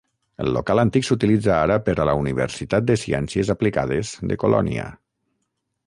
[0.43, 4.93] El local antic s'utilitza ara per a la universitat de ciències aplicades de Colònia.